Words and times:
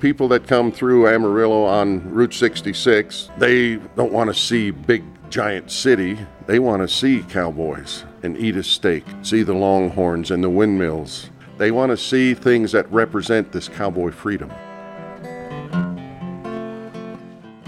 people 0.00 0.28
that 0.28 0.46
come 0.46 0.70
through 0.72 1.08
Amarillo 1.08 1.64
on 1.64 2.10
Route 2.10 2.34
66, 2.34 3.30
they 3.38 3.76
don't 3.96 4.12
want 4.12 4.28
to 4.28 4.34
see 4.34 4.70
big 4.70 5.04
giant 5.30 5.70
city. 5.70 6.18
They 6.46 6.58
want 6.58 6.82
to 6.82 6.88
see 6.88 7.22
cowboys 7.22 8.04
and 8.22 8.36
eat 8.36 8.56
a 8.56 8.62
steak, 8.62 9.04
see 9.22 9.42
the 9.42 9.54
longhorns 9.54 10.30
and 10.30 10.42
the 10.44 10.50
windmills. 10.50 11.30
They 11.58 11.70
want 11.70 11.90
to 11.90 11.96
see 11.96 12.34
things 12.34 12.72
that 12.72 12.90
represent 12.92 13.52
this 13.52 13.68
cowboy 13.68 14.10
freedom. 14.12 14.52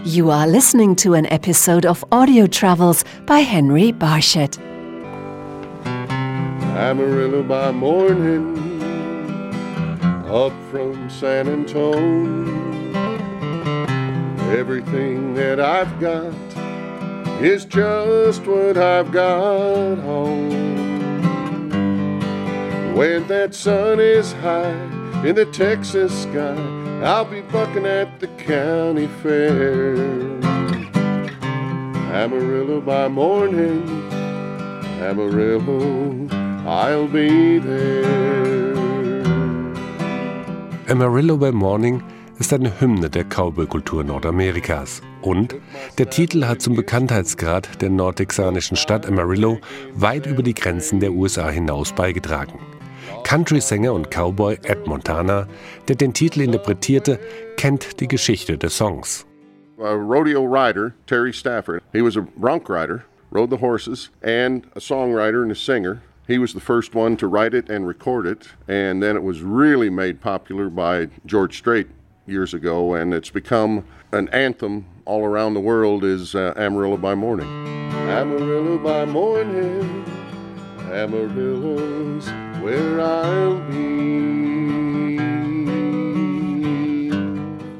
You 0.04 0.30
are 0.30 0.46
listening 0.46 0.96
to 0.96 1.14
an 1.14 1.26
episode 1.26 1.84
of 1.84 2.04
Audio 2.12 2.46
Travels 2.46 3.04
by 3.26 3.40
Henry 3.40 3.92
Barshett. 3.92 4.58
Amarillo 6.78 7.42
by 7.42 7.72
morning, 7.72 8.67
up 10.30 10.52
from 10.70 11.08
San 11.08 11.48
Antone. 11.48 12.94
Everything 14.52 15.32
that 15.34 15.58
I've 15.58 15.98
got 15.98 16.34
is 17.42 17.64
just 17.64 18.44
what 18.46 18.76
I've 18.76 19.10
got 19.10 19.96
home. 19.98 20.50
When 22.94 23.26
that 23.28 23.54
sun 23.54 24.00
is 24.00 24.32
high 24.34 24.72
in 25.24 25.34
the 25.34 25.46
Texas 25.46 26.24
sky, 26.24 26.56
I'll 27.02 27.24
be 27.24 27.40
bucking 27.40 27.86
at 27.86 28.20
the 28.20 28.26
county 28.26 29.06
fair. 29.22 29.96
Amarillo 32.12 32.82
by 32.82 33.08
morning, 33.08 33.88
Amarillo, 35.00 36.28
I'll 36.66 37.06
be 37.06 37.58
there. 37.60 38.67
Amarillo 40.90 41.36
by 41.36 41.52
Morning 41.52 42.02
ist 42.38 42.50
eine 42.54 42.80
Hymne 42.80 43.10
der 43.10 43.24
Cowboy-Kultur 43.24 44.04
Nordamerikas. 44.04 45.02
Und 45.20 45.54
der 45.98 46.08
Titel 46.08 46.46
hat 46.46 46.62
zum 46.62 46.76
Bekanntheitsgrad 46.76 47.82
der 47.82 47.90
nordtexanischen 47.90 48.74
Stadt 48.74 49.06
Amarillo 49.06 49.58
weit 49.92 50.24
über 50.24 50.42
die 50.42 50.54
Grenzen 50.54 50.98
der 51.00 51.12
USA 51.12 51.50
hinaus 51.50 51.92
beigetragen. 51.92 52.58
Country-Sänger 53.24 53.92
und 53.92 54.10
Cowboy 54.10 54.58
Ed 54.62 54.86
Montana, 54.86 55.46
der 55.88 55.96
den 55.96 56.14
Titel 56.14 56.40
interpretierte, 56.40 57.20
kennt 57.58 58.00
die 58.00 58.08
Geschichte 58.08 58.56
des 58.56 58.74
Songs. 58.78 59.26
A 59.78 59.92
rodeo 59.92 60.46
rider, 60.46 60.94
Terry 61.06 61.34
Stafford, 61.34 61.82
he 61.92 62.02
was 62.02 62.16
a 62.16 62.26
bronc 62.38 62.70
rider, 62.70 63.04
rode 63.30 63.54
the 63.54 63.60
horses, 63.60 64.10
and 64.22 64.66
a 64.74 64.80
songwriter 64.80 65.42
and 65.42 65.52
a 65.52 65.54
singer. 65.54 66.00
He 66.28 66.38
was 66.38 66.52
the 66.52 66.60
first 66.60 66.94
one 66.94 67.16
to 67.16 67.26
write 67.26 67.54
it 67.54 67.70
and 67.70 67.86
record 67.86 68.26
it, 68.26 68.48
and 68.68 69.02
then 69.02 69.16
it 69.16 69.22
was 69.22 69.40
really 69.40 69.88
made 69.88 70.20
popular 70.20 70.68
by 70.68 71.08
George 71.24 71.56
Strait 71.56 71.88
years 72.26 72.52
ago, 72.52 72.92
and 72.92 73.14
it's 73.14 73.30
become 73.30 73.86
an 74.12 74.28
anthem 74.28 74.84
all 75.06 75.24
around 75.24 75.54
the 75.54 75.60
world 75.60 76.04
is 76.04 76.34
uh, 76.34 76.52
Amarillo 76.54 76.98
by 76.98 77.14
Morning. 77.14 77.48
Amarillo 78.10 78.76
by 78.76 79.06
morning, 79.06 80.04
Amarillo's 80.92 82.28
where 82.62 83.00
I'll 83.00 83.60
be. 83.70 85.16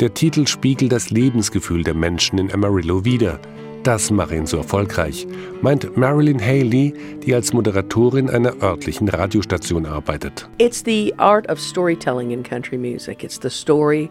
Der 0.00 0.14
Titel 0.14 0.46
spiegelt 0.46 0.92
das 0.92 1.10
Lebensgefühl 1.10 1.82
der 1.82 1.94
Menschen 1.94 2.38
in 2.38 2.50
Amarillo 2.52 3.04
wider. 3.04 3.38
Das 3.84 4.10
mache 4.10 4.34
ihn 4.34 4.46
so 4.46 4.58
erfolgreich, 4.58 5.26
meint 5.62 5.96
Marilyn 5.96 6.40
Haley, 6.40 6.92
die 7.24 7.34
als 7.34 7.52
Moderatorin 7.52 8.28
einer 8.28 8.54
örtlichen 8.60 9.08
Radiostation 9.08 9.86
arbeitet. 9.86 10.48
It's 10.58 10.82
the 10.82 11.14
art 11.18 11.48
of 11.48 11.60
storytelling 11.60 12.32
in 12.32 12.42
country 12.42 12.76
music. 12.76 13.22
It's 13.22 13.38
the 13.38 13.50
story 13.50 14.10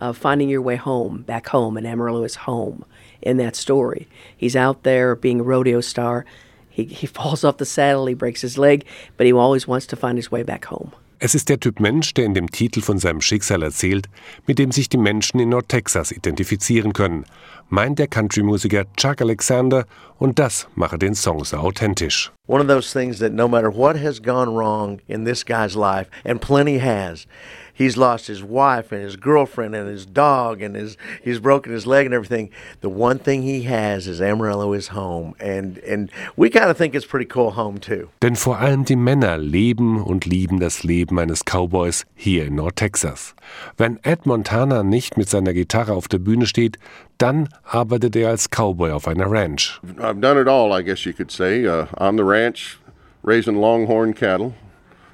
of 0.00 0.16
finding 0.16 0.48
your 0.48 0.62
way 0.62 0.76
home, 0.76 1.22
back 1.26 1.48
home, 1.48 1.76
and 1.76 1.86
Amarillo 1.86 2.24
is 2.24 2.46
home 2.46 2.84
in 3.20 3.36
that 3.38 3.56
story. 3.56 4.06
He's 4.36 4.56
out 4.56 4.84
there 4.84 5.16
being 5.16 5.40
a 5.40 5.44
rodeo 5.44 5.80
star. 5.80 6.24
He, 6.68 6.84
he 6.84 7.06
falls 7.08 7.44
off 7.44 7.58
the 7.58 7.66
saddle, 7.66 8.06
he 8.06 8.14
breaks 8.14 8.40
his 8.40 8.56
leg, 8.56 8.86
but 9.16 9.26
he 9.26 9.32
always 9.32 9.66
wants 9.66 9.86
to 9.86 9.96
find 9.96 10.18
his 10.18 10.30
way 10.30 10.42
back 10.42 10.66
home. 10.66 10.92
Es 11.22 11.34
ist 11.34 11.50
der 11.50 11.60
Typ 11.60 11.80
Mensch, 11.80 12.14
der 12.14 12.24
in 12.24 12.32
dem 12.32 12.50
Titel 12.50 12.80
von 12.80 12.96
seinem 12.96 13.20
Schicksal 13.20 13.62
erzählt, 13.62 14.08
mit 14.46 14.58
dem 14.58 14.72
sich 14.72 14.88
die 14.88 14.96
Menschen 14.96 15.38
in 15.38 15.50
Nordtexas 15.50 16.12
identifizieren 16.12 16.94
können, 16.94 17.26
meint 17.68 17.98
der 17.98 18.08
Country-Musiker 18.08 18.86
Chuck 18.96 19.20
Alexander, 19.20 19.84
und 20.16 20.38
das 20.38 20.66
mache 20.76 20.98
den 20.98 21.14
Song 21.14 21.44
so 21.44 21.58
authentisch. 21.58 22.32
One 22.46 22.62
of 22.62 22.68
those 22.68 22.90
things 22.90 23.18
that 23.18 23.34
no 23.34 23.46
matter 23.46 23.70
what 23.70 24.02
has 24.02 24.18
gone 24.18 24.50
wrong 24.56 24.98
in 25.08 25.26
this 25.26 25.44
guy's 25.44 25.74
life, 25.74 26.08
and 26.24 26.40
plenty 26.40 26.80
has, 26.80 27.26
he's 27.80 27.96
lost 27.96 28.26
his 28.26 28.42
wife 28.42 28.92
and 28.92 29.02
his 29.02 29.16
girlfriend 29.16 29.74
and 29.74 29.88
his 29.88 30.04
dog 30.04 30.60
and 30.60 30.76
his 30.76 30.96
he's 31.24 31.40
broken 31.40 31.72
his 31.72 31.86
leg 31.86 32.04
and 32.04 32.14
everything. 32.14 32.50
The 32.82 32.90
one 32.90 33.18
thing 33.18 33.42
he 33.42 33.62
has 33.62 34.06
is 34.06 34.20
Amarillo 34.20 34.74
is 34.74 34.88
home, 34.88 35.34
and 35.40 35.78
and 35.78 36.10
we 36.36 36.50
kind 36.50 36.70
of 36.70 36.76
think 36.76 36.94
it's 36.94 37.06
pretty 37.06 37.26
cool 37.26 37.52
home 37.52 37.78
too. 37.78 38.08
Denn 38.20 38.36
vor 38.36 38.58
allem 38.58 38.84
die 38.84 38.96
Männer 38.96 39.38
leben 39.38 40.02
und 40.02 40.26
lieben 40.26 40.60
das 40.60 40.84
Leben 40.84 41.18
eines 41.18 41.44
Cowboys 41.44 42.04
hier 42.14 42.46
in 42.46 42.56
Nordtexas. 42.56 43.34
Wenn 43.78 43.98
Ed 44.02 44.26
Montana 44.26 44.82
nicht 44.82 45.16
mit 45.16 45.28
seiner 45.28 45.54
Gitarre 45.54 45.94
auf 45.94 46.06
der 46.06 46.18
Bühne 46.18 46.46
steht, 46.46 46.76
dann 47.18 47.48
arbeitet 47.64 48.14
er 48.14 48.28
als 48.28 48.50
Cowboy 48.50 48.92
auf 48.92 49.08
einer 49.08 49.30
Ranch. 49.30 49.80
I've 49.98 50.20
done 50.20 50.38
it 50.38 50.48
all, 50.48 50.78
I 50.78 50.82
guess 50.82 51.04
you 51.04 51.12
could 51.12 51.30
say. 51.30 51.66
Uh, 51.66 51.86
on 51.98 52.16
the 52.16 52.24
ranch, 52.24 52.78
raising 53.22 53.56
longhorn 53.56 54.14
cattle, 54.14 54.54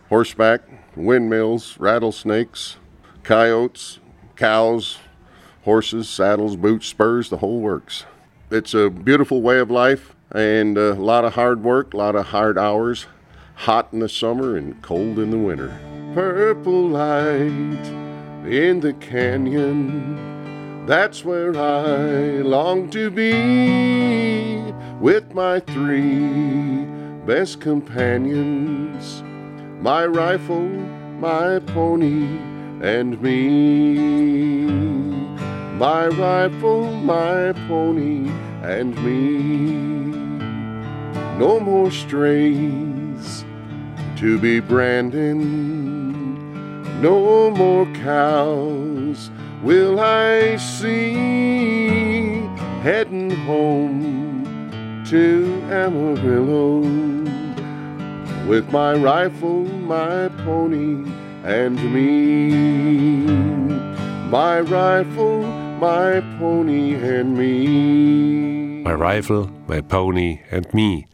horseback, 0.09 0.63
windmills, 0.97 1.79
rattlesnakes, 1.79 2.77
coyotes, 3.23 3.99
cows, 4.37 4.99
horses, 5.65 6.09
saddles, 6.09 6.57
boots, 6.57 6.87
spurs, 6.87 7.29
the 7.29 7.39
whole 7.39 7.61
works. 7.61 8.05
It's 8.51 8.75
a 8.75 8.89
beautiful 8.89 9.43
way 9.43 9.59
of 9.59 9.71
life 9.71 10.15
and 10.31 10.79
a 10.79 10.95
lot 10.95 11.25
of 11.25 11.35
hard 11.35 11.63
work, 11.63 11.93
a 11.93 11.97
lot 11.97 12.15
of 12.15 12.27
hard 12.27 12.57
hours, 12.57 13.07
hot 13.55 13.89
in 13.93 14.01
the 14.01 14.09
summer 14.09 14.57
and 14.57 14.81
cold 14.83 15.19
in 15.19 15.31
the 15.31 15.39
winter. 15.39 15.77
Purple 16.15 16.89
light 16.89 17.87
in 18.47 18.81
the 18.81 18.95
canyon, 19.01 20.87
that's 20.87 21.25
where 21.25 21.57
I 21.57 22.43
long 22.43 22.89
to 22.91 23.11
be 23.11 24.73
with 25.01 25.35
my 25.35 25.59
three 25.61 26.85
best 27.27 27.61
companions 27.61 29.23
my 29.87 30.05
rifle, 30.05 30.67
my 31.21 31.61
pony, 31.61 32.27
and 32.83 33.23
me. 33.23 34.65
My 35.79 36.09
rifle, 36.09 36.91
my 37.03 37.53
pony, 37.69 38.29
and 38.65 38.97
me. 39.05 39.21
No 41.39 41.61
more 41.61 41.93
strays 41.93 43.45
to 44.17 44.41
be 44.41 44.59
branding, 44.59 45.41
no 47.01 47.53
more 47.53 47.87
cows 47.95 49.31
will 49.63 50.01
I 50.01 50.57
see 50.57 51.13
heading 52.83 53.31
home 53.31 55.05
to 55.07 55.63
Amarillo 55.71 57.26
with 58.47 58.71
my 58.71 58.95
rifle, 58.95 59.65
my 59.65 60.29
pony, 60.45 61.11
and 61.45 61.77
me. 61.93 62.51
My 64.31 64.61
rifle, 64.61 65.43
my 65.81 66.21
pony, 66.39 66.95
and 66.95 67.37
me. 67.37 68.67
My 68.87 68.95
Rifle, 68.95 69.51
My 69.67 69.83
Pony 69.83 70.39
and 70.53 70.73
Me. 70.73 71.07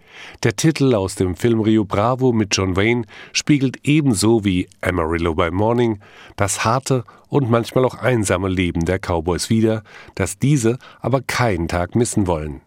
Der 0.42 0.54
Titel 0.54 0.94
aus 0.94 1.14
dem 1.14 1.36
Film 1.36 1.62
Rio 1.62 1.86
Bravo 1.86 2.30
mit 2.30 2.54
John 2.54 2.76
Wayne 2.76 3.06
spiegelt 3.32 3.78
ebenso 3.84 4.44
wie 4.44 4.68
Amarillo 4.82 5.34
by 5.34 5.50
Morning 5.50 5.98
das 6.36 6.66
harte 6.66 7.04
und 7.28 7.48
manchmal 7.48 7.86
auch 7.86 7.94
einsame 7.94 8.50
Leben 8.50 8.84
der 8.84 8.98
Cowboys 8.98 9.48
wider, 9.48 9.84
das 10.14 10.38
diese 10.38 10.78
aber 11.00 11.22
keinen 11.22 11.66
Tag 11.66 11.94
missen 11.94 12.26
wollen. 12.26 12.60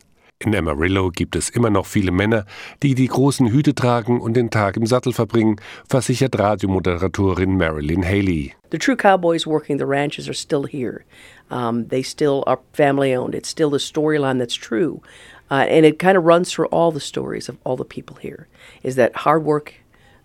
In 0.46 0.56
Amarillo 0.56 1.10
gibt 1.10 1.36
es 1.36 1.50
immer 1.50 1.72
noch 1.72 1.88
viele 1.88 2.12
Männer, 2.12 2.46
die 2.84 2.94
die 2.94 3.08
großen 3.08 3.48
Hüte 3.48 3.74
tragen 3.74 4.22
und 4.22 4.36
den 4.36 4.52
Tag 4.52 4.78
im 4.78 4.86
Sattel 4.86 5.12
verbringen, 5.12 5.56
versichert 5.90 6.38
Radiomoderatorin 6.38 7.58
Marilyn 7.58 8.06
Haley. 8.06 8.54
The 8.70 8.78
true 8.78 8.96
cowboys 8.96 9.48
working 9.48 9.80
the 9.80 9.88
ranches 9.88 10.28
are 10.28 10.36
still 10.36 10.68
here. 10.68 11.04
Um, 11.50 11.88
they 11.88 12.04
still 12.04 12.44
are 12.46 12.60
family 12.74 13.16
owned. 13.16 13.34
It's 13.34 13.50
still 13.50 13.72
the 13.72 13.80
storyline 13.80 14.38
that's 14.38 14.54
true. 14.54 15.02
Uh, 15.50 15.66
and 15.68 15.84
it 15.84 15.98
kind 15.98 16.16
of 16.16 16.24
runs 16.24 16.52
through 16.52 16.68
all 16.68 16.92
the 16.92 17.00
stories 17.00 17.50
of 17.50 17.58
all 17.64 17.76
the 17.76 17.84
people 17.84 18.18
here 18.18 18.48
is 18.84 18.98
that 18.98 19.16
hard 19.16 19.44
work, 19.44 19.74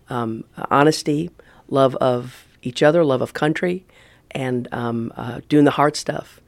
um, 0.09 0.43
honesty, 0.69 1.31
love 1.67 1.95
of 1.95 2.45
each 2.61 2.83
other, 2.83 3.03
love 3.03 3.23
of 3.23 3.33
country, 3.33 3.85
and 4.29 4.67
um, 4.71 5.11
uh, 5.17 5.41
doing 5.49 5.65
the 5.65 5.71
hard 5.71 5.95
stuff 5.95 6.41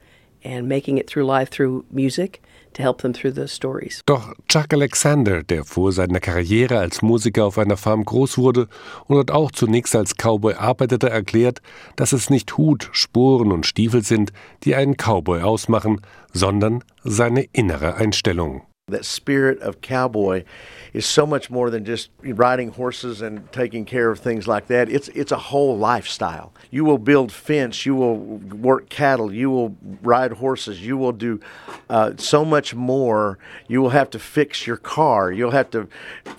and 0.44 0.68
making 0.68 0.98
it 0.98 1.08
through 1.08 1.26
life 1.26 1.50
through 1.50 1.84
music, 1.90 2.40
to 2.74 2.82
help 2.82 3.00
them 3.00 3.12
through 3.14 3.32
those 3.32 3.52
stories. 3.52 4.02
Doch 4.06 4.34
Chuck 4.48 4.72
Alexander, 4.72 5.42
der 5.42 5.64
vor 5.64 5.92
seiner 5.92 6.20
Karriere 6.20 6.78
als 6.78 7.02
Musiker 7.02 7.46
auf 7.46 7.58
einer 7.58 7.76
Farm 7.76 8.04
groß 8.04 8.36
wurde 8.36 8.68
und 9.06 9.16
dort 9.16 9.30
auch 9.30 9.50
zunächst 9.50 9.96
als 9.96 10.14
Cowboy 10.16 10.54
arbeitete, 10.54 11.08
erklärt, 11.08 11.62
dass 11.96 12.12
es 12.12 12.30
nicht 12.30 12.56
Hut, 12.58 12.90
Sporen 12.92 13.52
und 13.52 13.66
Stiefel 13.66 14.02
sind, 14.02 14.32
die 14.64 14.74
einen 14.74 14.96
Cowboy 14.96 15.42
ausmachen, 15.42 16.00
sondern 16.32 16.84
seine 17.02 17.44
innere 17.52 17.94
Einstellung. 17.94 18.62
That 18.88 19.06
spirit 19.06 19.60
of 19.60 19.80
cowboy 19.80 20.44
is 20.92 21.06
so 21.06 21.24
much 21.24 21.48
more 21.48 21.70
than 21.70 21.86
just 21.86 22.10
riding 22.22 22.68
horses 22.68 23.22
and 23.22 23.50
taking 23.50 23.86
care 23.86 24.10
of 24.10 24.18
things 24.18 24.46
like 24.46 24.66
that. 24.66 24.90
It's 24.90 25.08
it's 25.08 25.32
a 25.32 25.38
whole 25.38 25.78
lifestyle. 25.78 26.52
You 26.70 26.84
will 26.84 26.98
build 26.98 27.32
fence, 27.32 27.86
you 27.86 27.94
will 27.94 28.18
work 28.18 28.90
cattle, 28.90 29.32
you 29.32 29.48
will 29.48 29.74
ride 30.02 30.32
horses, 30.32 30.84
you 30.84 30.98
will 30.98 31.12
do 31.12 31.40
uh, 31.88 32.12
so 32.18 32.44
much 32.44 32.74
more. 32.74 33.38
You 33.68 33.80
will 33.80 33.88
have 33.88 34.10
to 34.10 34.18
fix 34.18 34.66
your 34.66 34.76
car. 34.76 35.32
You'll 35.32 35.52
have 35.52 35.70
to, 35.70 35.88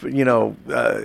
you 0.04 0.24
know, 0.24 0.56
uh, 0.72 1.02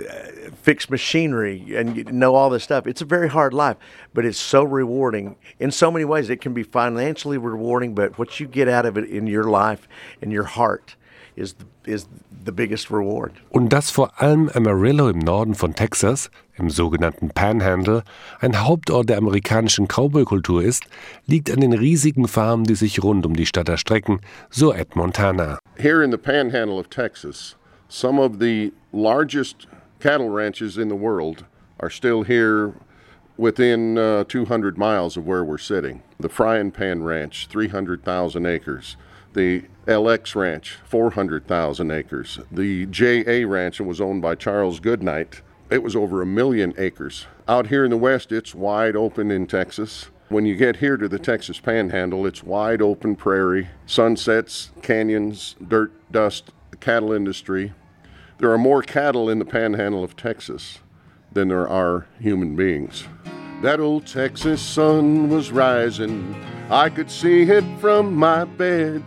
fix 0.61 0.91
machinery 0.91 1.75
and 1.75 2.13
know 2.13 2.35
all 2.35 2.51
this 2.51 2.63
stuff. 2.63 2.85
It's 2.85 3.01
a 3.01 3.05
very 3.05 3.29
hard 3.29 3.55
life, 3.55 3.77
but 4.13 4.25
it's 4.25 4.37
so 4.37 4.63
rewarding 4.63 5.37
in 5.59 5.71
so 5.71 5.89
many 5.89 6.05
ways. 6.05 6.29
It 6.29 6.39
can 6.39 6.53
be 6.53 6.61
financially 6.61 7.39
rewarding, 7.39 7.95
but 7.95 8.19
what 8.19 8.39
you 8.39 8.45
get 8.45 8.67
out 8.67 8.85
of 8.85 8.95
it 8.95 9.09
in 9.09 9.25
your 9.25 9.45
life, 9.45 9.87
in 10.21 10.29
your 10.29 10.43
heart 10.43 10.95
is 11.41 11.55
the, 11.55 11.91
is 11.91 12.07
the 12.45 12.51
biggest 12.51 12.89
reward. 12.91 13.33
Und 13.49 13.69
dass 13.69 13.89
vor 13.91 14.21
allem 14.21 14.49
Amarillo 14.53 15.09
im 15.09 15.19
Norden 15.19 15.55
von 15.55 15.73
Texas, 15.73 16.29
im 16.57 16.69
sogenannten 16.69 17.29
Panhandle, 17.29 18.03
ein 18.39 18.63
Hauptort 18.63 19.09
der 19.09 19.17
amerikanischen 19.17 19.87
Cowboy-Kultur 19.87 20.63
ist, 20.63 20.83
liegt 21.25 21.51
an 21.51 21.61
den 21.61 21.73
riesigen 21.73 22.27
Farmen, 22.27 22.65
die 22.65 22.75
sich 22.75 23.03
rund 23.03 23.25
um 23.25 23.35
die 23.35 23.45
Stadt 23.45 23.69
erstrecken, 23.69 24.21
so 24.49 24.73
Ed 24.73 24.95
Montana. 24.95 25.59
Here 25.77 26.03
in 26.03 26.11
the 26.11 26.17
Panhandle 26.17 26.79
of 26.79 26.89
Texas, 26.89 27.55
some 27.89 28.21
of 28.21 28.39
the 28.39 28.71
largest 28.93 29.67
cattle 29.99 30.29
ranches 30.29 30.77
in 30.77 30.89
the 30.89 30.95
world 30.95 31.45
are 31.79 31.89
still 31.89 32.23
here 32.23 32.73
within 33.37 33.97
uh, 33.97 34.23
200 34.25 34.77
miles 34.77 35.17
of 35.17 35.25
where 35.25 35.43
we're 35.43 35.57
sitting. 35.57 36.03
The 36.19 36.29
Frying 36.29 36.71
Pan 36.71 37.03
Ranch, 37.03 37.47
300,000 37.47 38.45
acres. 38.45 38.97
The 39.33 39.63
LX 39.87 40.35
Ranch, 40.35 40.77
400,000 40.85 41.91
acres. 41.91 42.39
The 42.51 42.85
JA 42.85 43.47
Ranch 43.47 43.79
was 43.79 44.01
owned 44.01 44.21
by 44.21 44.35
Charles 44.35 44.79
Goodnight. 44.79 45.41
It 45.69 45.81
was 45.81 45.95
over 45.95 46.21
a 46.21 46.25
million 46.25 46.73
acres. 46.77 47.27
Out 47.47 47.67
here 47.67 47.85
in 47.85 47.91
the 47.91 47.97
west, 47.97 48.31
it's 48.31 48.53
wide 48.53 48.95
open 48.95 49.31
in 49.31 49.47
Texas. 49.47 50.09
When 50.27 50.45
you 50.45 50.55
get 50.55 50.77
here 50.77 50.97
to 50.97 51.07
the 51.07 51.19
Texas 51.19 51.59
Panhandle, 51.59 52.25
it's 52.25 52.43
wide 52.43 52.81
open 52.81 53.15
prairie, 53.15 53.69
sunsets, 53.85 54.71
canyons, 54.81 55.55
dirt, 55.65 55.91
dust, 56.11 56.51
cattle 56.79 57.11
industry. 57.13 57.73
There 58.37 58.51
are 58.51 58.57
more 58.57 58.81
cattle 58.81 59.29
in 59.29 59.39
the 59.39 59.45
Panhandle 59.45 60.03
of 60.03 60.15
Texas 60.15 60.79
than 61.31 61.47
there 61.47 61.67
are 61.67 62.07
human 62.19 62.55
beings. 62.55 63.05
That 63.61 63.79
old 63.79 64.07
Texas 64.07 64.61
sun 64.61 65.29
was 65.29 65.51
rising. 65.51 66.35
I 66.69 66.89
could 66.89 67.09
see 67.09 67.43
it 67.43 67.63
from 67.79 68.15
my 68.15 68.45
bed. 68.45 69.03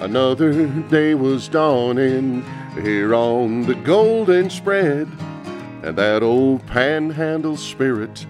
Another 0.00 0.66
day 0.88 1.14
was 1.14 1.48
dawning 1.48 2.44
here 2.82 3.14
on 3.14 3.62
the 3.62 3.74
golden 3.74 4.48
spread. 4.48 5.08
And 5.82 5.96
that 5.96 6.22
old 6.22 6.66
panhandle 6.66 7.56
spirit, 7.56 8.26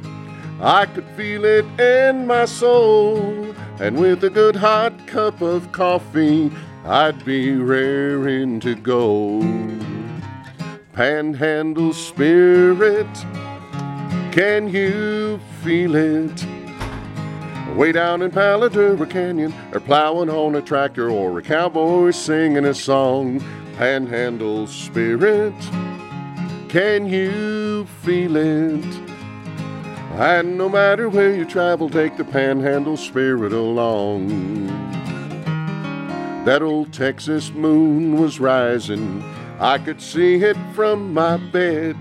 I 0.61 0.87
could 0.87 1.07
feel 1.17 1.45
it 1.45 1.65
in 1.81 2.27
my 2.27 2.45
soul. 2.45 3.55
And 3.81 3.99
with 3.99 4.25
a 4.25 4.31
good 4.31 4.57
hot 4.57 5.07
cup 5.07 5.41
of 5.41 5.73
coffee, 5.73 6.51
I'd 6.85 7.25
be 7.25 7.53
raring 7.53 8.61
to 8.61 8.75
go. 8.75 9.41
Panhandle 10.93 11.93
spirit, 11.93 13.07
can 14.33 14.69
you 14.69 15.39
feel 15.63 15.95
it? 15.95 16.58
Way 17.79 17.93
down 17.93 18.23
in 18.23 18.33
Palo 18.33 18.69
Duro 18.69 19.07
Canyon, 19.07 19.55
or 19.73 19.79
plowing 19.79 20.29
on 20.29 20.57
a 20.57 20.61
tractor, 20.61 21.09
or 21.09 21.39
a 21.39 21.43
cowboy 21.43 22.11
singing 22.11 22.65
a 22.65 22.75
song. 22.75 23.41
Panhandle 23.77 24.67
spirit, 24.67 25.55
can 26.69 27.07
you 27.07 27.87
feel 28.03 28.35
it? 28.35 28.85
And 30.19 30.59
no 30.59 30.69
matter 30.69 31.09
where 31.09 31.33
you 31.33 31.45
travel, 31.45 31.89
take 31.89 32.17
the 32.17 32.25
panhandle 32.25 32.97
spirit 32.97 33.53
along. 33.53 34.67
That 36.47 36.63
old 36.63 36.93
Texas 36.93 37.53
moon 37.53 38.21
was 38.21 38.41
rising, 38.41 39.23
I 39.61 39.79
could 39.79 40.03
see 40.03 40.35
it 40.43 40.57
from 40.75 41.15
my 41.15 41.37
bed. 41.37 41.97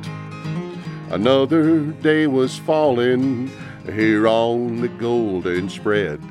Another 1.11 1.81
day 1.81 2.25
was 2.25 2.57
falling 2.57 3.51
here 3.93 4.27
on 4.27 4.81
the 4.81 4.87
golden 4.87 5.69
spread 5.69 6.21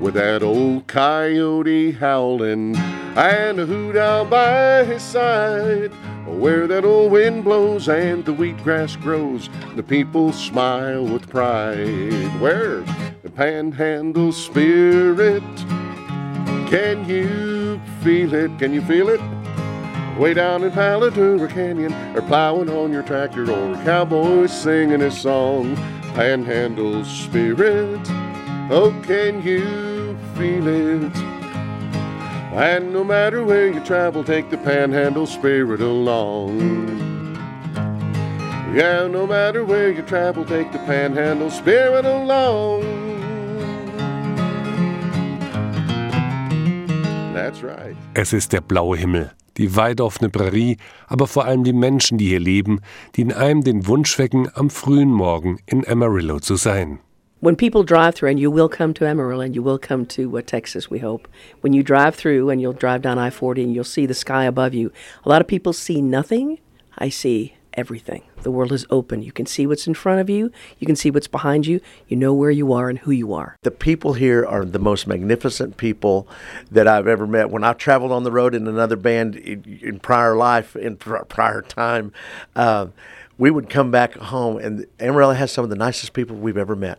with 0.00 0.14
that 0.14 0.42
old 0.42 0.86
coyote 0.86 1.92
howling 1.92 2.74
and 3.16 3.60
a 3.60 3.66
hoot 3.66 3.96
out 3.96 4.30
by 4.30 4.84
his 4.84 5.02
side 5.02 5.92
where 6.26 6.66
that 6.66 6.84
old 6.84 7.12
wind 7.12 7.44
blows 7.44 7.88
and 7.88 8.24
the 8.24 8.32
wheatgrass 8.32 9.00
grows. 9.02 9.50
The 9.76 9.82
people 9.82 10.32
smile 10.32 11.04
with 11.04 11.28
pride. 11.28 12.40
Where 12.40 12.80
the 13.22 13.30
panhandle 13.30 14.32
spirit? 14.32 15.42
Can 16.70 17.06
you 17.08 17.80
feel 18.02 18.32
it? 18.32 18.58
Can 18.58 18.72
you 18.72 18.80
feel 18.82 19.08
it? 19.08 19.20
Way 20.18 20.34
down 20.34 20.62
in 20.64 20.70
Palo 20.70 21.10
Duro 21.10 21.48
Canyon 21.48 21.92
or 22.16 22.22
plowing 22.22 22.70
on 22.70 22.92
your 22.92 23.02
tractor 23.02 23.50
or 23.50 23.72
a 23.72 23.84
cowboy 23.84 24.46
singing 24.46 25.00
his 25.00 25.18
song 25.18 25.76
panhandle 26.14 27.04
spirit. 27.04 28.00
Oh, 28.70 28.94
can 29.04 29.42
you 29.42 30.16
feel 30.36 30.66
it? 30.66 31.16
And 32.52 32.92
no 32.92 33.04
matter 33.04 33.44
where 33.44 33.68
you 33.68 33.80
travel, 33.80 34.24
take 34.24 34.50
the 34.50 34.58
panhandle 34.58 35.26
spirit 35.26 35.80
along. 35.80 36.58
Yeah, 38.74 39.08
no 39.08 39.26
matter 39.26 39.64
where 39.64 39.90
you 39.90 40.02
travel, 40.02 40.44
take 40.44 40.70
the 40.72 40.78
panhandle 40.80 41.50
spirit 41.50 42.04
along. 42.04 43.09
Right. 47.62 47.96
Es 48.14 48.32
ist 48.32 48.52
der 48.52 48.60
blaue 48.60 48.96
Himmel, 48.96 49.30
die 49.56 49.76
weit 49.76 50.00
offene 50.00 50.30
Prärie, 50.30 50.76
aber 51.06 51.26
vor 51.26 51.44
allem 51.44 51.64
die 51.64 51.72
Menschen, 51.72 52.18
die 52.18 52.28
hier 52.28 52.40
leben, 52.40 52.80
die 53.16 53.22
in 53.22 53.32
einem 53.32 53.62
den 53.62 53.86
Wunsch 53.86 54.18
wecken, 54.18 54.48
am 54.54 54.70
frühen 54.70 55.10
Morgen 55.10 55.58
in 55.66 55.86
Amarillo 55.86 56.40
zu 56.40 56.56
sein. 56.56 57.00
when 57.40 57.56
people 57.56 57.82
drive 57.82 58.14
through, 58.14 58.28
and 58.28 58.38
you 58.38 58.50
will 58.50 58.68
come 58.68 58.92
to 58.94 59.06
Amarillo 59.06 59.40
and 59.40 59.54
you 59.54 59.62
will 59.62 59.78
come 59.78 60.04
to 60.06 60.36
uh, 60.38 60.42
Texas, 60.42 60.90
we 60.90 60.98
hope, 60.98 61.26
when 61.62 61.72
you 61.72 61.82
drive 61.82 62.14
through 62.14 62.50
and 62.50 62.60
you'll 62.60 62.74
drive 62.74 63.02
down 63.02 63.18
I 63.18 63.30
40 63.30 63.64
and 63.64 63.74
you'll 63.74 63.84
see 63.84 64.06
the 64.06 64.14
sky 64.14 64.44
above 64.44 64.74
you, 64.74 64.92
a 65.24 65.28
lot 65.28 65.40
of 65.40 65.48
people 65.48 65.72
see 65.72 66.02
nothing. 66.02 66.58
I 66.98 67.08
see 67.08 67.54
everything. 67.74 68.22
The 68.42 68.50
world 68.50 68.72
is 68.72 68.86
open. 68.90 69.22
You 69.22 69.32
can 69.32 69.46
see 69.46 69.66
what's 69.66 69.86
in 69.86 69.94
front 69.94 70.20
of 70.20 70.30
you, 70.30 70.50
you 70.78 70.86
can 70.86 70.96
see 70.96 71.10
what's 71.10 71.28
behind 71.28 71.66
you, 71.66 71.80
you 72.08 72.16
know 72.16 72.32
where 72.32 72.50
you 72.50 72.72
are 72.72 72.88
and 72.88 72.98
who 73.00 73.10
you 73.10 73.32
are. 73.32 73.56
The 73.62 73.70
people 73.70 74.14
here 74.14 74.44
are 74.44 74.64
the 74.64 74.78
most 74.78 75.06
magnificent 75.06 75.76
people 75.76 76.28
that 76.70 76.86
I've 76.88 77.06
ever 77.06 77.26
met. 77.26 77.50
When 77.50 77.64
I 77.64 77.72
traveled 77.72 78.12
on 78.12 78.24
the 78.24 78.32
road 78.32 78.54
in 78.54 78.66
another 78.66 78.96
band 78.96 79.36
in, 79.36 79.80
in 79.82 80.00
prior 80.00 80.36
life, 80.36 80.76
in 80.76 80.96
pr- 80.96 81.18
prior 81.24 81.62
time, 81.62 82.12
uh, 82.56 82.88
we 83.38 83.50
would 83.50 83.70
come 83.70 83.90
back 83.90 84.14
home, 84.14 84.58
and 84.58 84.86
Amarillo 84.98 85.32
has 85.32 85.50
some 85.50 85.64
of 85.64 85.70
the 85.70 85.76
nicest 85.76 86.12
people 86.12 86.36
we've 86.36 86.58
ever 86.58 86.76
met 86.76 86.98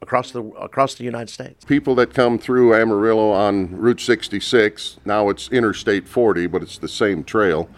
across 0.00 0.32
the 0.32 0.42
across 0.42 0.94
the 0.94 1.04
United 1.04 1.30
States. 1.30 1.64
People 1.64 1.94
that 1.94 2.12
come 2.12 2.38
through 2.38 2.74
Amarillo 2.74 3.30
on 3.30 3.76
Route 3.76 4.00
66, 4.00 4.98
now 5.04 5.28
it's 5.28 5.48
Interstate 5.50 6.08
40, 6.08 6.48
but 6.48 6.62
it's 6.62 6.76
the 6.76 6.88
same 6.88 7.22
trail. 7.24 7.70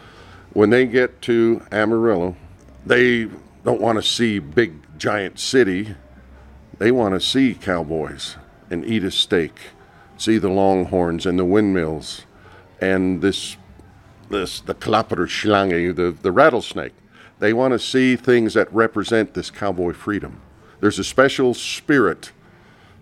When 0.54 0.70
they 0.70 0.86
get 0.86 1.20
to 1.22 1.62
Amarillo, 1.72 2.36
they 2.86 3.28
don't 3.64 3.80
want 3.80 3.96
to 3.96 4.02
see 4.02 4.38
big 4.38 4.74
giant 4.96 5.40
city. 5.40 5.96
They 6.78 6.92
want 6.92 7.14
to 7.14 7.20
see 7.20 7.54
cowboys 7.54 8.36
and 8.70 8.84
eat 8.84 9.02
a 9.02 9.10
steak, 9.10 9.52
see 10.16 10.38
the 10.38 10.48
longhorns 10.48 11.26
and 11.26 11.40
the 11.40 11.44
windmills, 11.44 12.22
and 12.80 13.20
this 13.20 13.56
this 14.30 14.60
the 14.60 14.74
klapperschlange, 14.74 15.96
the 15.96 16.12
the 16.12 16.30
rattlesnake. 16.30 16.94
They 17.40 17.52
want 17.52 17.72
to 17.72 17.78
see 17.80 18.14
things 18.14 18.54
that 18.54 18.72
represent 18.72 19.34
this 19.34 19.50
cowboy 19.50 19.92
freedom. 19.92 20.40
There's 20.78 21.00
a 21.00 21.04
special 21.04 21.54
spirit 21.54 22.30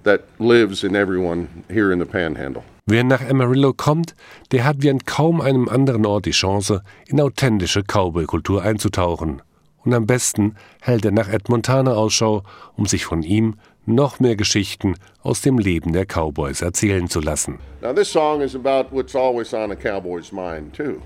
that 0.04 0.25
lives 0.40 0.85
in 0.85 0.97
everyone 0.97 1.64
here 1.68 1.92
in 1.92 1.99
the 1.99 2.06
Panhandle. 2.06 2.64
Wer 2.86 3.04
nach 3.04 3.22
Amarillo 3.28 3.72
kommt, 3.72 4.14
der 4.50 4.64
hat 4.64 4.76
wie 4.80 4.90
an 4.90 5.04
kaum 5.04 5.40
einem 5.40 5.68
anderen 5.68 6.04
Ort 6.04 6.26
die 6.26 6.32
Chance, 6.32 6.82
in 7.06 7.20
authentische 7.20 7.82
Cowboy-Kultur 7.82 8.62
einzutauchen. 8.62 9.42
und 9.84 9.94
am 9.94 10.06
besten 10.06 10.54
hält 10.80 11.04
er 11.04 11.10
nach 11.10 11.28
Ed 11.28 11.48
Montana 11.48 11.94
Ausschau, 11.94 12.42
um 12.76 12.86
sich 12.86 13.04
von 13.04 13.22
ihm 13.22 13.54
noch 13.84 14.20
mehr 14.20 14.36
Geschichten 14.36 14.94
aus 15.22 15.40
dem 15.40 15.58
Leben 15.58 15.92
der 15.92 16.06
Cowboys 16.06 16.62
erzählen 16.62 17.08
zu 17.08 17.20
lassen. 17.20 17.58
Now, 17.80 17.92
this 17.92 18.10
song 18.10 18.40
is 18.40 18.54
about 18.54 18.92
what's 18.92 19.14
always 19.14 19.52
on 19.52 19.72
a 19.72 19.76
cowboy's 19.76 20.32
mind, 20.32 20.72
too. 20.72 21.02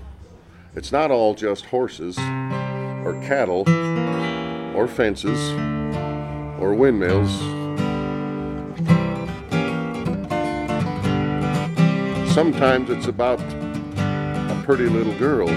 It's 0.75 0.91
not 0.91 1.09
all 1.09 1.35
just 1.35 1.65
horses, 1.71 2.17
or 3.03 3.19
cattle, 3.27 3.63
or 4.75 4.87
fences, 4.87 5.39
or 6.59 6.75
windmills. 6.75 7.66
Sometimes 12.37 12.91
it's 12.91 13.07
about 13.07 13.39
a 13.39 14.61
pretty 14.63 14.85
little 14.85 15.17
girl. 15.17 15.47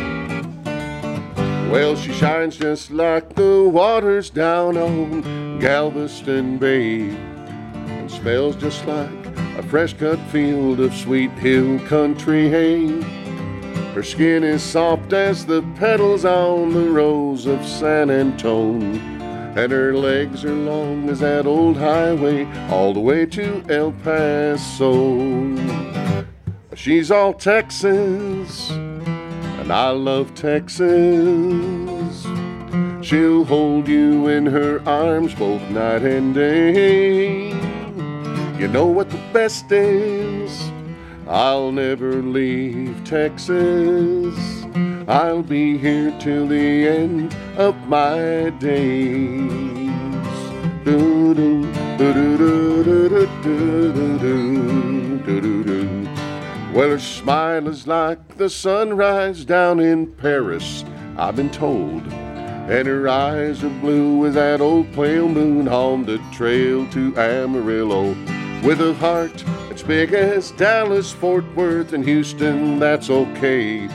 Well, 1.71 1.95
she 1.95 2.11
shines 2.15 2.57
just 2.57 2.91
like 2.91 3.35
the 3.35 3.69
waters 3.69 4.31
down 4.31 4.79
on 4.79 5.59
Galveston 5.59 6.57
Bay 6.57 7.11
and 7.11 8.11
smells 8.11 8.57
just 8.57 8.87
like 8.87 9.11
a 9.59 9.63
fresh 9.65 9.93
cut 9.93 10.19
field 10.31 10.81
of 10.81 10.95
sweet 10.95 11.33
hill 11.33 11.79
country 11.81 12.49
hay. 12.49 13.03
Her 13.93 14.03
skin 14.03 14.43
is 14.43 14.63
soft 14.63 15.13
as 15.13 15.45
the 15.45 15.61
petals 15.77 16.25
on 16.25 16.73
the 16.73 16.89
rose 16.89 17.45
of 17.45 17.63
San 17.63 18.09
Antone, 18.09 18.97
and 19.55 19.71
her 19.71 19.95
legs 19.95 20.47
are 20.47 20.55
long 20.55 21.11
as 21.11 21.21
that 21.21 21.45
old 21.45 21.77
highway 21.77 22.47
all 22.71 22.95
the 22.95 23.01
way 23.01 23.27
to 23.27 23.63
El 23.69 23.93
Paso. 24.03 25.80
She's 26.83 27.11
all 27.11 27.35
Texas, 27.35 28.71
and 28.71 29.71
I 29.71 29.91
love 29.91 30.35
Texas. 30.35 30.89
She'll 33.07 33.45
hold 33.45 33.87
you 33.87 34.29
in 34.29 34.47
her 34.47 34.81
arms 34.89 35.35
both 35.35 35.61
night 35.69 36.01
and 36.01 36.35
day. 36.35 37.49
You 38.59 38.67
know 38.69 38.87
what 38.87 39.11
the 39.11 39.21
best 39.31 39.71
is? 39.71 40.73
I'll 41.29 41.71
never 41.71 42.23
leave 42.23 42.97
Texas. 43.05 44.35
I'll 45.07 45.43
be 45.43 45.77
here 45.77 46.17
till 46.19 46.47
the 46.49 46.89
end 46.89 47.37
of 47.59 47.77
my 47.89 48.49
days. 48.59 49.91
Do-do, 50.87 51.71
do-do-do-do-do-do-do, 51.99 53.29
do-do-do. 53.43 54.80
Well, 56.73 56.91
her 56.91 57.01
smile 57.01 57.67
is 57.67 57.89
like 57.89 58.37
the 58.37 58.49
sunrise 58.49 59.45
down 59.45 59.81
in 59.81 60.13
Paris, 60.13 60.85
I've 61.19 61.35
been 61.35 61.51
told. 61.51 62.07
And 62.07 62.87
her 62.87 63.09
eyes 63.09 63.65
are 63.65 63.81
blue 63.81 64.25
as 64.27 64.35
that 64.35 64.61
old 64.61 64.93
pale 64.93 65.29
moon 65.29 65.67
on 65.67 66.05
the 66.05 66.19
trail 66.33 66.89
to 66.91 67.17
Amarillo. 67.19 68.11
With 68.63 68.81
a 68.81 68.95
heart 68.95 69.45
as 69.73 69.83
big 69.83 70.13
as 70.13 70.53
Dallas, 70.53 71.11
Fort 71.11 71.45
Worth, 71.57 71.93
and 71.93 72.05
Houston, 72.05 72.79
that's 72.79 73.11
okay. 73.11 73.89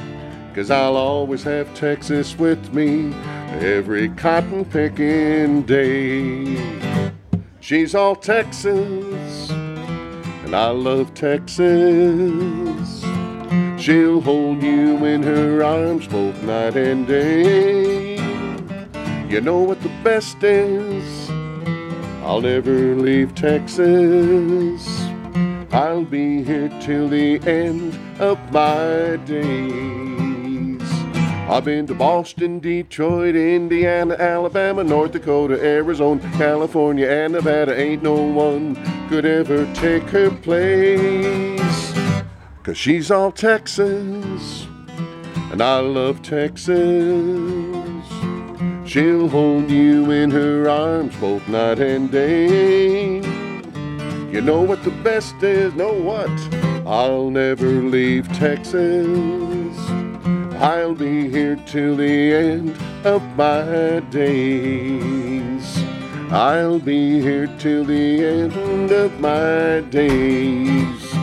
Cause 0.54 0.70
I'll 0.70 0.98
always 0.98 1.44
have 1.44 1.74
Texas 1.76 2.38
with 2.38 2.74
me 2.74 3.14
every 3.62 4.10
cotton 4.10 4.66
picking 4.66 5.62
day. 5.62 6.58
She's 7.62 7.96
all 7.96 8.18
Texas, 8.18 9.50
and 10.46 10.56
I 10.56 10.70
love 10.70 11.14
Texas. 11.16 13.02
She'll 13.84 14.22
hold 14.22 14.62
you 14.62 15.04
in 15.04 15.24
her 15.24 15.64
arms 15.64 16.08
both 16.08 16.42
night 16.44 16.78
and 16.78 17.08
day. 17.08 18.16
You 19.28 19.42
know 19.42 19.60
what 19.60 19.82
the 19.82 19.90
best 20.04 20.44
is? 20.44 21.30
I'll 22.24 22.42
never 22.42 22.96
leave 22.96 23.34
Texas. 23.34 24.88
I'll 25.72 26.06
be 26.06 26.44
here 26.44 26.70
till 26.80 27.10
the 27.10 27.40
end 27.48 28.00
of 28.20 28.38
my 28.52 29.18
days. 29.26 30.15
I've 31.48 31.64
been 31.64 31.86
to 31.88 31.94
Boston, 31.94 32.60
Detroit, 32.60 33.36
Indiana, 33.36 34.16
Alabama, 34.16 34.84
North 34.84 35.12
Dakota, 35.12 35.64
Arizona, 35.64 36.20
California, 36.38 37.08
and 37.08 37.34
Nevada. 37.34 37.80
Ain't 37.80 38.02
no 38.02 38.16
one 38.16 38.76
could 39.10 39.26
ever 39.26 39.72
take 39.76 40.04
her 40.10 40.32
place. 40.32 41.94
Cause 42.64 42.78
she's 42.80 43.12
all 43.12 43.32
Texas, 43.32 44.66
and 45.52 45.62
I 45.62 45.82
love 45.82 46.24
Texas. 46.24 46.74
She'll 48.84 49.30
hold 49.30 49.70
you 49.70 50.10
in 50.10 50.32
her 50.32 50.68
arms 50.68 51.16
both 51.18 51.48
night 51.48 51.78
and 51.80 52.12
day. 52.12 53.18
You 54.32 54.42
know 54.42 54.62
what 54.62 54.84
the 54.84 54.92
best 55.04 55.36
is? 55.44 55.76
Know 55.76 55.94
what? 55.94 56.32
I'll 56.88 57.30
never 57.30 57.68
leave 57.68 58.28
Texas. 58.34 60.05
I'll 60.58 60.96
be 60.96 61.30
here 61.30 61.58
till 61.66 61.98
the 61.98 62.34
end 62.34 62.78
of 63.06 63.22
my 63.36 64.00
days. 64.10 65.78
I'll 66.32 66.80
be 66.80 67.20
here 67.22 67.48
till 67.60 67.84
the 67.84 68.26
end 68.26 68.92
of 68.92 69.20
my 69.20 69.82
days. 69.90 71.14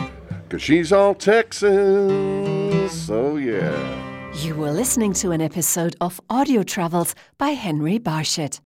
Cause 0.49 0.61
she's 0.61 0.91
all 0.93 1.15
Texas. 1.15 1.63
Oh, 3.09 3.37
yeah. 3.37 4.33
You 4.43 4.55
were 4.55 4.71
listening 4.71 5.13
to 5.13 5.31
an 5.31 5.41
episode 5.41 5.95
of 5.99 6.21
Audio 6.29 6.61
Travels 6.63 7.15
by 7.37 7.49
Henry 7.49 7.97
Barshett. 7.97 8.59